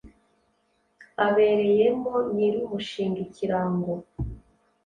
abereyemo 1.25 2.11
nyirumushinga 2.33 3.19
ikirango 3.27 3.93